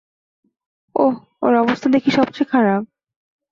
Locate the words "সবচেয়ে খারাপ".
2.11-2.81